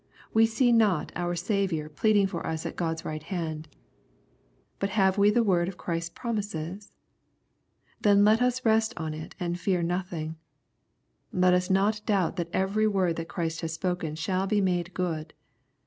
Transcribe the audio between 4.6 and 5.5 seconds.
But have we the